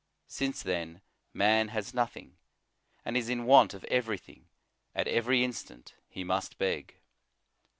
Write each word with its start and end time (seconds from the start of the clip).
Since 0.25 0.63
then 0.63 1.01
man 1.31 1.67
has 1.67 1.93
nothing, 1.93 2.35
and 3.05 3.15
is 3.15 3.29
in 3.29 3.45
want 3.45 3.75
of 3.75 3.83
everything, 3.83 4.47
at 4.95 5.07
every 5.07 5.43
instant 5.43 5.93
he 6.09 6.23
must 6.23 6.57
beg. 6.57 6.95